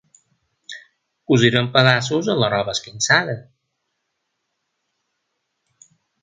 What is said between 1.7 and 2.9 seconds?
pedaços a la roba